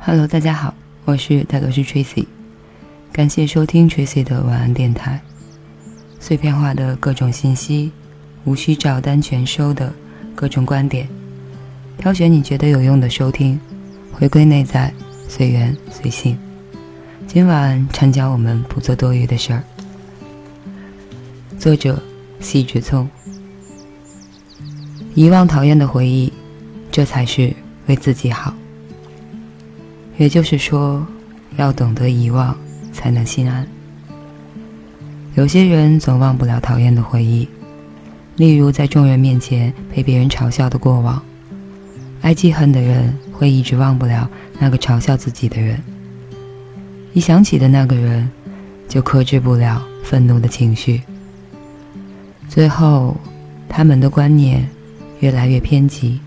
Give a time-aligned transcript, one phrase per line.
[0.00, 0.74] Hello，大家好，
[1.04, 2.24] 我是大多是 Tracy，
[3.12, 5.20] 感谢收听 Tracy 的晚安电台。
[6.20, 7.90] 碎片化的各种信息，
[8.44, 9.92] 无需照单全收的
[10.34, 11.06] 各种观点，
[11.98, 13.60] 挑选你觉得有用的收听，
[14.12, 14.92] 回归内在，
[15.28, 16.38] 随缘随性。
[17.26, 19.62] 今晚常教我们不做多余的事儿。
[21.58, 22.00] 作者：
[22.40, 23.06] 细致聪。
[25.14, 26.32] 遗忘讨厌的回忆，
[26.90, 27.52] 这才是
[27.88, 28.54] 为自己好。
[30.18, 31.06] 也就是说，
[31.56, 32.56] 要懂得遗忘，
[32.92, 33.64] 才能心安。
[35.36, 37.48] 有些人总忘不了讨厌的回忆，
[38.34, 41.22] 例如在众人面前被别人嘲笑的过往；
[42.20, 45.80] 爱记恨的人会一直忘不了那个嘲笑自己的人。
[47.12, 48.28] 一想起的那个人，
[48.88, 51.00] 就克制不了愤怒的情绪。
[52.48, 53.16] 最后，
[53.68, 54.68] 他们的观念
[55.20, 56.18] 越来越偏激，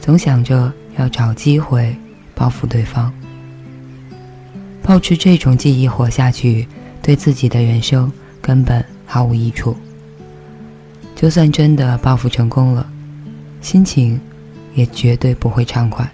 [0.00, 1.94] 总想着要找机会。
[2.40, 3.12] 报复对方，
[4.82, 6.66] 保持这种记忆活下去，
[7.02, 8.10] 对自己的人生
[8.40, 9.76] 根本毫无益处。
[11.14, 12.90] 就算真的报复成功了，
[13.60, 14.18] 心情
[14.74, 16.10] 也绝对不会畅快，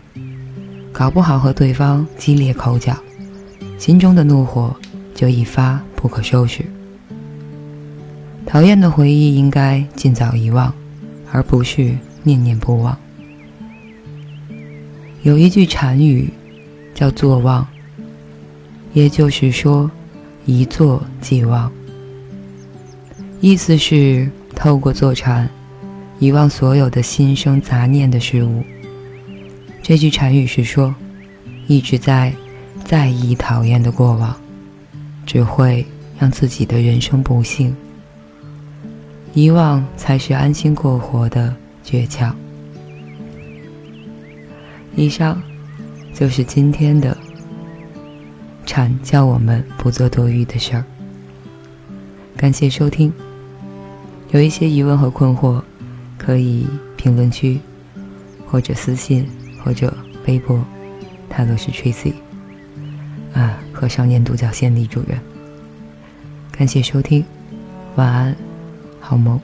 [0.92, 2.98] 搞不好和对方激烈口角，
[3.78, 4.74] 心中的怒火
[5.14, 6.66] 就一发不可收拾。
[8.44, 10.74] 讨厌的回忆应该尽早遗忘，
[11.30, 12.98] 而不是念念不忘。
[15.26, 16.32] 有一句禅语，
[16.94, 17.66] 叫“坐忘”，
[18.94, 19.90] 也就是说，
[20.44, 21.68] 一坐即忘。
[23.40, 25.50] 意思是透过坐禅，
[26.20, 28.62] 遗忘所有的心生杂念的事物。
[29.82, 30.94] 这句禅语是说，
[31.66, 32.32] 一直在
[32.84, 34.40] 在意讨厌的过往，
[35.26, 35.84] 只会
[36.20, 37.74] 让自己的人生不幸。
[39.34, 41.52] 遗忘才是安心过活的
[41.82, 42.32] 诀窍。
[44.96, 45.40] 以上
[46.14, 47.14] 就是今天的
[48.64, 50.82] 禅教我们不做多余的事儿。
[52.34, 53.12] 感谢收听，
[54.30, 55.62] 有一些疑问和困惑，
[56.16, 57.60] 可以评论区
[58.46, 59.28] 或者私信
[59.62, 59.94] 或者
[60.26, 60.64] 微博，
[61.28, 62.14] 他都是 Tracy
[63.34, 65.18] 啊，和少年独角仙李主任。
[66.50, 67.22] 感谢收听，
[67.96, 68.34] 晚安，
[68.98, 69.38] 好梦。